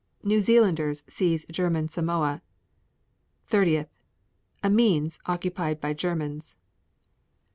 [0.23, 2.41] New Zealanders seize German Samoa.
[3.45, 3.85] 30.
[4.65, 6.55] Amiens occupied by Germans.